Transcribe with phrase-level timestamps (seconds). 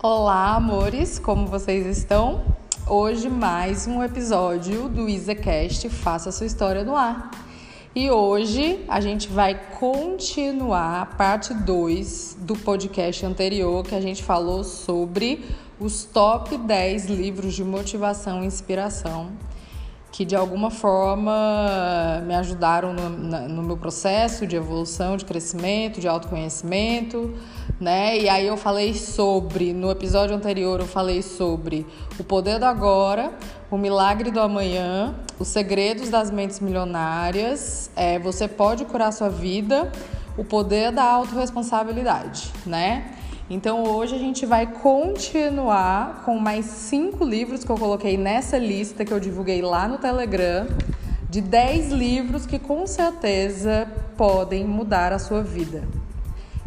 [0.00, 2.44] Olá, amores, como vocês estão?
[2.86, 7.32] Hoje mais um episódio do IsaCast Faça Sua História no Ar.
[7.96, 14.22] E hoje a gente vai continuar a parte 2 do podcast anterior que a gente
[14.22, 15.44] falou sobre
[15.80, 19.32] os top 10 livros de motivação e inspiração
[20.10, 21.32] que de alguma forma
[22.26, 23.08] me ajudaram no,
[23.48, 27.34] no, meu processo de evolução, de crescimento, de autoconhecimento,
[27.80, 28.18] né?
[28.18, 31.86] E aí eu falei sobre, no episódio anterior eu falei sobre
[32.18, 33.32] o poder do agora,
[33.70, 39.92] o milagre do amanhã, os segredos das mentes milionárias, é, você pode curar sua vida,
[40.36, 43.14] o poder da autorresponsabilidade, né?
[43.50, 49.04] Então hoje a gente vai continuar com mais cinco livros que eu coloquei nessa lista
[49.04, 50.66] que eu divulguei lá no Telegram,
[51.30, 55.82] de 10 livros que com certeza podem mudar a sua vida.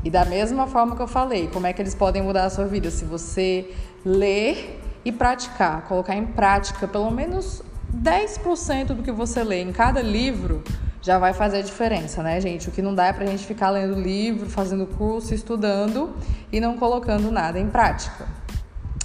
[0.03, 2.65] E da mesma forma que eu falei, como é que eles podem mudar a sua
[2.65, 2.89] vida?
[2.89, 3.69] Se você
[4.03, 7.61] ler e praticar, colocar em prática pelo menos
[7.95, 10.63] 10% do que você lê em cada livro,
[11.01, 12.69] já vai fazer a diferença, né, gente?
[12.69, 16.11] O que não dá é pra gente ficar lendo livro, fazendo curso, estudando
[16.51, 18.27] e não colocando nada em prática.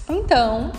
[0.08, 0.72] Então,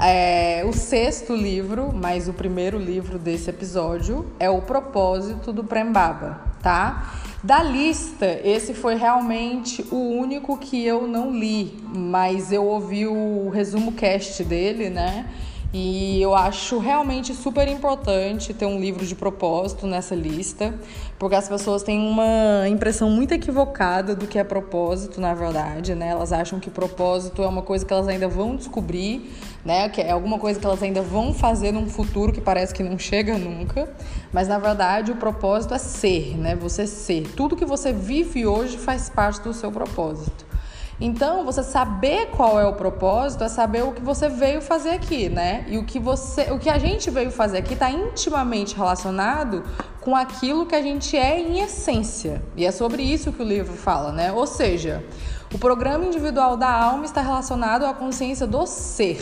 [0.00, 6.40] é, o sexto livro, mas o primeiro livro desse episódio, é O Propósito do Prembaba,
[6.64, 7.12] tá?
[7.42, 13.50] Da lista, esse foi realmente o único que eu não li, mas eu ouvi o
[13.50, 15.26] resumo cast dele, né?
[15.76, 20.72] E eu acho realmente super importante ter um livro de propósito nessa lista,
[21.18, 26.10] porque as pessoas têm uma impressão muito equivocada do que é propósito, na verdade, né?
[26.10, 29.32] Elas acham que propósito é uma coisa que elas ainda vão descobrir,
[29.64, 29.88] né?
[29.88, 32.96] Que é alguma coisa que elas ainda vão fazer num futuro que parece que não
[32.96, 33.92] chega nunca.
[34.32, 36.54] Mas na verdade, o propósito é ser, né?
[36.54, 37.26] Você ser.
[37.34, 40.53] Tudo que você vive hoje faz parte do seu propósito.
[41.00, 45.28] Então, você saber qual é o propósito é saber o que você veio fazer aqui,
[45.28, 45.64] né?
[45.68, 49.64] E o que você, o que a gente veio fazer aqui está intimamente relacionado
[50.00, 52.42] com aquilo que a gente é em essência.
[52.56, 54.30] E é sobre isso que o livro fala, né?
[54.32, 55.04] Ou seja,
[55.52, 59.20] o programa individual da alma está relacionado à consciência do ser,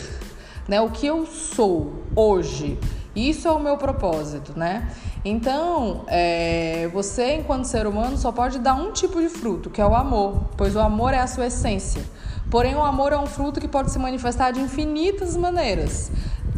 [0.67, 0.79] né?
[0.79, 2.77] O que eu sou hoje.
[3.15, 4.91] Isso é o meu propósito, né?
[5.25, 9.85] Então, é, você, enquanto ser humano, só pode dar um tipo de fruto, que é
[9.85, 12.03] o amor, pois o amor é a sua essência.
[12.51, 16.11] Porém, o amor é um fruto que pode se manifestar de infinitas maneiras.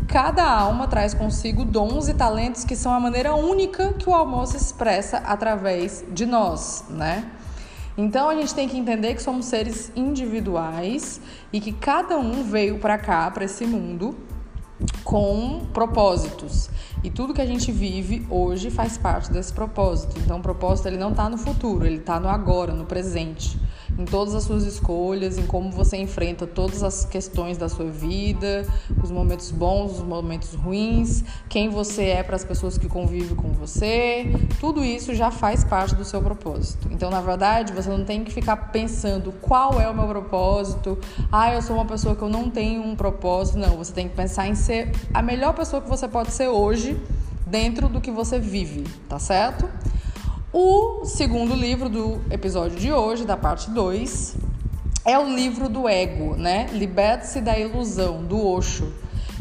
[0.07, 4.47] Cada alma traz consigo dons e talentos que são a maneira única que o amor
[4.47, 7.29] se expressa através de nós, né?
[7.97, 11.21] Então a gente tem que entender que somos seres individuais
[11.53, 14.15] e que cada um veio para cá, para esse mundo,
[15.03, 16.69] com propósitos.
[17.03, 20.17] E tudo que a gente vive hoje faz parte desse propósito.
[20.19, 23.59] Então, o propósito ele não está no futuro, ele está no agora, no presente
[23.97, 28.65] em todas as suas escolhas, em como você enfrenta todas as questões da sua vida,
[29.03, 33.49] os momentos bons, os momentos ruins, quem você é para as pessoas que convivem com
[33.49, 34.25] você,
[34.59, 36.87] tudo isso já faz parte do seu propósito.
[36.91, 40.97] Então, na verdade, você não tem que ficar pensando qual é o meu propósito,
[41.31, 43.57] ah, eu sou uma pessoa que eu não tenho um propósito.
[43.57, 46.97] Não, você tem que pensar em ser a melhor pessoa que você pode ser hoje
[47.45, 49.69] dentro do que você vive, tá certo?
[50.57, 54.37] O segundo livro do episódio de hoje, da parte 2,
[55.03, 56.67] é o livro do ego, né?
[56.71, 58.93] Liberte-se da ilusão, do Osho.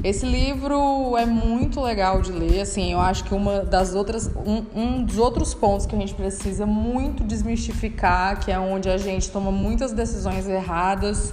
[0.03, 4.64] Esse livro é muito legal de ler, assim, eu acho que uma das outras, um,
[4.74, 9.30] um dos outros pontos que a gente precisa muito desmistificar, que é onde a gente
[9.30, 11.32] toma muitas decisões erradas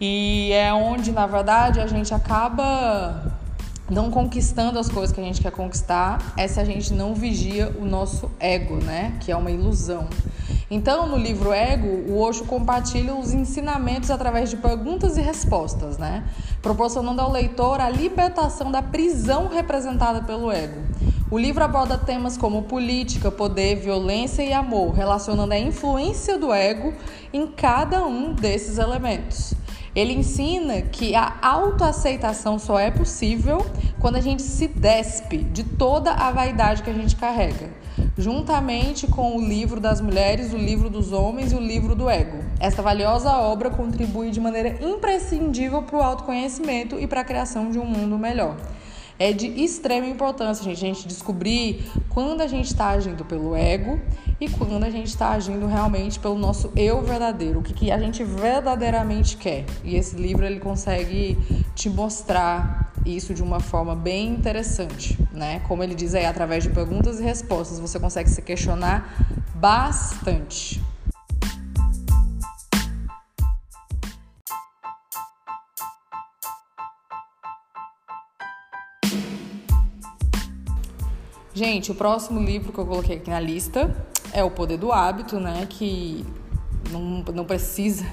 [0.00, 3.38] e é onde, na verdade, a gente acaba
[3.90, 7.74] não conquistando as coisas que a gente quer conquistar é se a gente não vigia
[7.80, 9.16] o nosso ego, né?
[9.20, 10.08] Que é uma ilusão.
[10.70, 16.22] Então, no livro Ego, o Osho compartilha os ensinamentos através de perguntas e respostas, né?
[16.62, 20.80] Proporcionando ao leitor a libertação da prisão representada pelo ego.
[21.28, 26.94] O livro aborda temas como política, poder, violência e amor, relacionando a influência do ego
[27.32, 29.54] em cada um desses elementos.
[29.94, 33.66] Ele ensina que a autoaceitação só é possível
[33.98, 37.70] quando a gente se despe de toda a vaidade que a gente carrega,
[38.16, 42.38] juntamente com o livro das mulheres, o livro dos homens e o livro do ego.
[42.60, 47.78] Essa valiosa obra contribui de maneira imprescindível para o autoconhecimento e para a criação de
[47.78, 48.56] um mundo melhor
[49.20, 54.00] é de extrema importância, gente, a gente descobrir quando a gente está agindo pelo ego
[54.40, 57.98] e quando a gente está agindo realmente pelo nosso eu verdadeiro, o que, que a
[57.98, 59.66] gente verdadeiramente quer.
[59.84, 61.36] E esse livro ele consegue
[61.74, 65.60] te mostrar isso de uma forma bem interessante, né?
[65.68, 69.14] Como ele diz aí, através de perguntas e respostas, você consegue se questionar
[69.54, 70.80] bastante.
[81.52, 83.94] Gente, o próximo livro que eu coloquei aqui na lista
[84.32, 85.66] é O Poder do Hábito, né?
[85.68, 86.24] Que
[86.92, 88.06] não, não precisa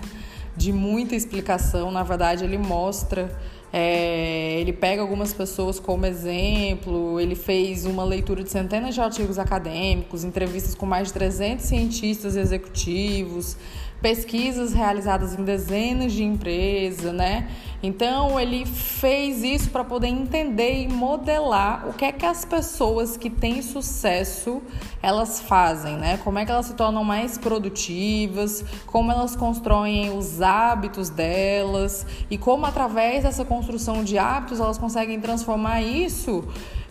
[0.55, 1.91] de muita explicação.
[1.91, 3.29] Na verdade, ele mostra
[3.71, 9.37] é, ele pega algumas pessoas como exemplo, ele fez uma leitura de centenas de artigos
[9.37, 13.57] acadêmicos, entrevistas com mais de 300 cientistas executivos,
[14.01, 17.49] pesquisas realizadas em dezenas de empresas, né?
[17.81, 23.15] Então ele fez isso para poder entender e modelar o que é que as pessoas
[23.15, 24.61] que têm sucesso
[25.01, 26.17] elas fazem, né?
[26.23, 32.38] Como é que elas se tornam mais produtivas, como elas constroem os hábitos delas e
[32.38, 36.44] como através dessa construção de hábitos elas conseguem transformar isso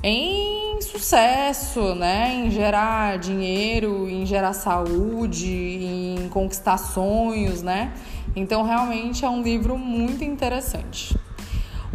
[0.03, 0.56] em
[0.98, 2.34] sucesso, né?
[2.34, 7.93] Em gerar dinheiro, em gerar saúde, em conquistar sonhos, né?
[8.34, 11.16] Então realmente é um livro muito interessante.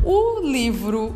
[0.03, 1.15] O livro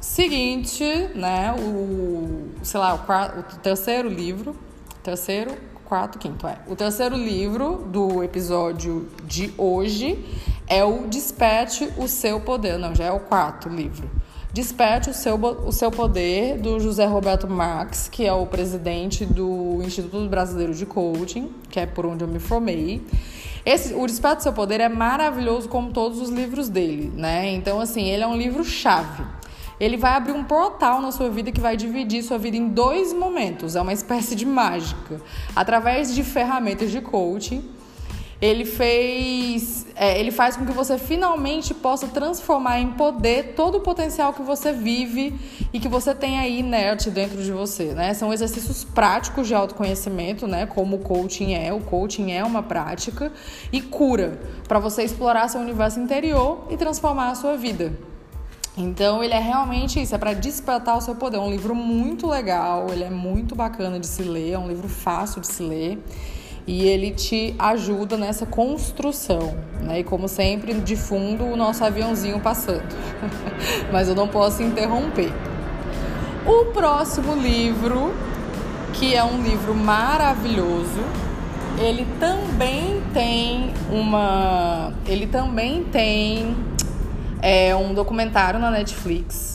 [0.00, 0.84] seguinte,
[1.14, 1.54] né?
[1.58, 4.54] O sei lá, o, quarto, o terceiro livro,
[5.02, 6.58] terceiro, quarto, quinto é.
[6.66, 10.24] O terceiro livro do episódio de hoje
[10.66, 12.78] é o Desperte o seu poder.
[12.78, 14.10] Não, já é o quarto livro.
[14.54, 19.82] Desperte o seu, o seu poder, do José Roberto Marx, que é o presidente do
[19.84, 23.04] Instituto Brasileiro de Coaching, que é por onde eu me formei.
[23.66, 27.52] Esse, o Desperte o Seu Poder é maravilhoso como todos os livros dele, né?
[27.52, 29.24] Então, assim, ele é um livro-chave.
[29.80, 33.12] Ele vai abrir um portal na sua vida que vai dividir sua vida em dois
[33.12, 33.74] momentos.
[33.74, 35.20] É uma espécie de mágica.
[35.56, 37.73] Através de ferramentas de coaching
[38.44, 43.80] ele fez, é, ele faz com que você finalmente possa transformar em poder todo o
[43.80, 45.34] potencial que você vive
[45.72, 48.12] e que você tem aí inerte dentro de você, né?
[48.12, 50.66] São exercícios práticos de autoconhecimento, né?
[50.66, 53.32] Como o coaching é, o coaching é uma prática
[53.72, 54.38] e cura
[54.68, 57.94] para você explorar seu universo interior e transformar a sua vida.
[58.76, 61.38] Então ele é realmente isso, é para despertar o seu poder.
[61.38, 64.88] É um livro muito legal, ele é muito bacana de se ler, é um livro
[64.88, 65.98] fácil de se ler
[66.66, 70.00] e ele te ajuda nessa construção, né?
[70.00, 72.84] E como sempre, de fundo, o nosso aviãozinho passando.
[73.92, 75.32] Mas eu não posso interromper.
[76.46, 78.14] O próximo livro,
[78.94, 81.00] que é um livro maravilhoso,
[81.78, 86.56] ele também tem uma, ele também tem
[87.42, 89.54] é, um documentário na Netflix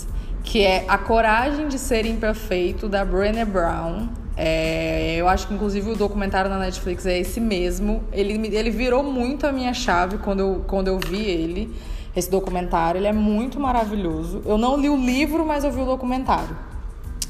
[0.50, 4.10] que é A Coragem de Ser Imperfeito da Brené Brown.
[4.42, 8.02] É, eu acho que inclusive o documentário na Netflix é esse mesmo.
[8.10, 11.76] Ele, ele virou muito a minha chave quando eu, quando eu vi ele,
[12.16, 13.00] esse documentário.
[13.00, 14.42] Ele é muito maravilhoso.
[14.46, 16.56] Eu não li o livro, mas eu vi o documentário.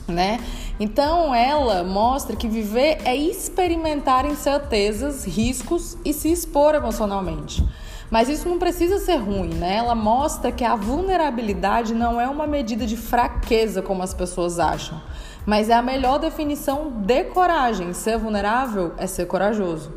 [0.07, 0.39] Né?
[0.79, 7.65] Então ela mostra que viver é experimentar incertezas, riscos e se expor emocionalmente.
[8.09, 9.77] Mas isso não precisa ser ruim, né?
[9.77, 14.99] Ela mostra que a vulnerabilidade não é uma medida de fraqueza como as pessoas acham
[15.49, 17.91] mas é a melhor definição de coragem.
[17.91, 19.91] Ser vulnerável é ser corajoso.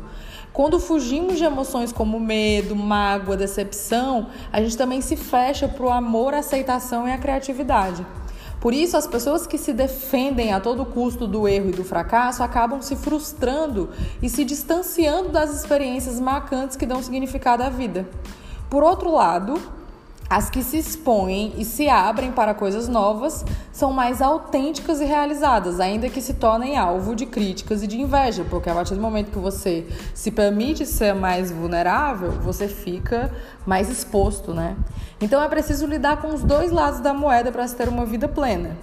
[0.51, 5.91] Quando fugimos de emoções como medo, mágoa, decepção, a gente também se fecha para o
[5.91, 8.05] amor, a aceitação e a criatividade.
[8.63, 12.41] Por isso, as pessoas que se defendem a todo custo do erro e do fracasso
[12.41, 13.89] acabam se frustrando
[14.21, 18.07] e se distanciando das experiências marcantes que dão significado à vida.
[18.69, 19.59] Por outro lado,
[20.33, 25.79] as que se expõem e se abrem para coisas novas são mais autênticas e realizadas,
[25.79, 29.29] ainda que se tornem alvo de críticas e de inveja, porque a partir do momento
[29.29, 33.31] que você se permite ser mais vulnerável, você fica
[33.63, 34.75] mais exposto, né?
[35.21, 38.27] Então é preciso lidar com os dois lados da moeda para se ter uma vida
[38.27, 38.75] plena.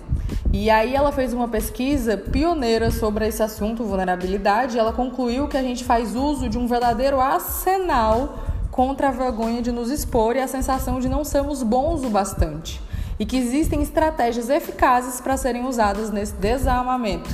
[0.52, 5.57] E aí ela fez uma pesquisa pioneira sobre esse assunto, vulnerabilidade, e ela concluiu que
[5.57, 8.50] a gente faz uso de um verdadeiro arsenal
[8.81, 12.81] contra a vergonha de nos expor e a sensação de não sermos bons o bastante.
[13.19, 17.29] E que existem estratégias eficazes para serem usadas nesse desarmamento.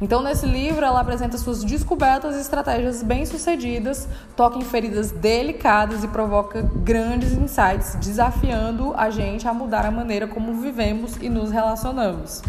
[0.00, 6.06] Então, nesse livro, ela apresenta suas descobertas e estratégias bem-sucedidas, toca em feridas delicadas e
[6.06, 12.40] provoca grandes insights, desafiando a gente a mudar a maneira como vivemos e nos relacionamos.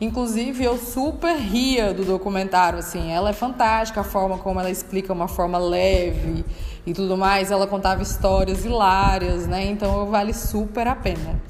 [0.00, 5.12] Inclusive, eu super ria do documentário, assim, ela é fantástica a forma como ela explica
[5.12, 6.42] uma forma leve
[6.86, 7.50] e tudo mais.
[7.50, 9.66] Ela contava histórias hilárias, né?
[9.66, 11.40] Então vale super a pena.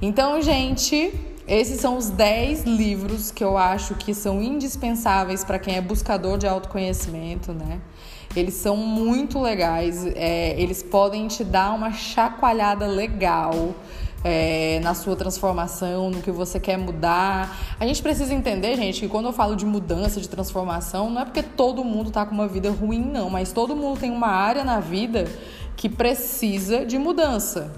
[0.00, 1.12] Então, gente,
[1.46, 6.38] esses são os 10 livros que eu acho que são indispensáveis para quem é buscador
[6.38, 7.80] de autoconhecimento, né?
[8.34, 13.74] Eles são muito legais, é, eles podem te dar uma chacoalhada legal
[14.24, 17.54] é, na sua transformação, no que você quer mudar.
[17.78, 21.24] A gente precisa entender, gente, que quando eu falo de mudança, de transformação, não é
[21.26, 24.64] porque todo mundo está com uma vida ruim, não, mas todo mundo tem uma área
[24.64, 25.26] na vida
[25.76, 27.70] que precisa de mudança.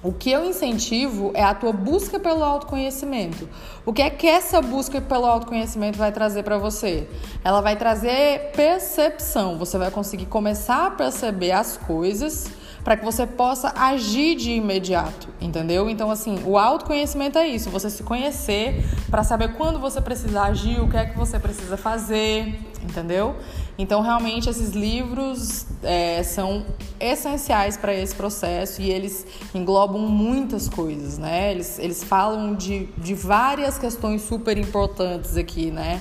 [0.00, 3.48] O que eu incentivo é a tua busca pelo autoconhecimento.
[3.84, 7.08] O que é que essa busca pelo autoconhecimento vai trazer para você?
[7.42, 9.58] Ela vai trazer percepção.
[9.58, 12.48] Você vai conseguir começar a perceber as coisas
[12.88, 15.90] para que você possa agir de imediato, entendeu?
[15.90, 20.80] Então, assim, o autoconhecimento é isso, você se conhecer para saber quando você precisa agir,
[20.80, 23.36] o que é que você precisa fazer, entendeu?
[23.76, 26.64] Então, realmente, esses livros é, são
[26.98, 31.50] essenciais para esse processo e eles englobam muitas coisas, né?
[31.50, 36.00] Eles, eles falam de, de várias questões super importantes aqui, né?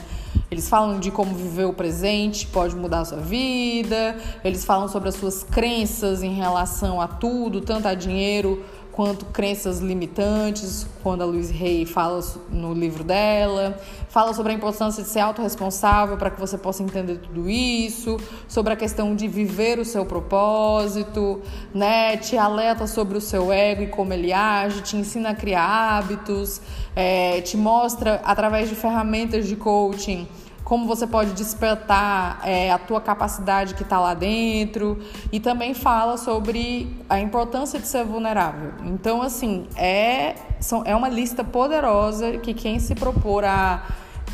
[0.50, 5.10] Eles falam de como viver o presente pode mudar a sua vida, eles falam sobre
[5.10, 8.63] as suas crenças em relação a tudo, tanto a dinheiro
[8.98, 15.04] quanto crenças limitantes, quando a Louise Hay fala no livro dela, fala sobre a importância
[15.04, 19.77] de ser autorresponsável para que você possa entender tudo isso, sobre a questão de viver
[19.77, 21.39] o seu propósito,
[21.75, 22.18] né?
[22.18, 26.60] Te alerta sobre o seu ego e como ele age, te ensina a criar hábitos,
[26.96, 30.27] é, te mostra através de ferramentas de coaching
[30.67, 35.00] como você pode despertar é, a tua capacidade que está lá dentro
[35.31, 38.74] e também fala sobre a importância de ser vulnerável.
[38.83, 43.81] Então, assim, é, são, é uma lista poderosa que quem se propor a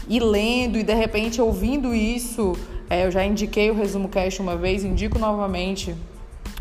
[0.09, 2.53] ir lendo e de repente ouvindo isso,
[2.89, 5.95] é, eu já indiquei o Resumo Cast uma vez, indico novamente.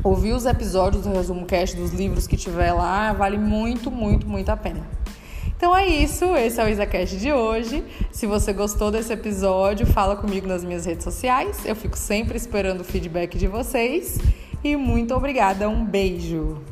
[0.05, 4.51] Ouvir os episódios do Resumo Cast dos livros que tiver lá vale muito, muito, muito
[4.51, 5.02] a pena.
[5.63, 7.85] Então é isso, esse é o IsaCast de hoje.
[8.11, 11.65] Se você gostou desse episódio, fala comigo nas minhas redes sociais.
[11.65, 14.19] Eu fico sempre esperando o feedback de vocês.
[14.65, 16.72] E muito obrigada, um beijo!